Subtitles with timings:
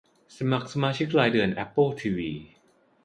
[0.37, 2.31] สมัครสมาชิกรายเดือนแอปเปิลทีวี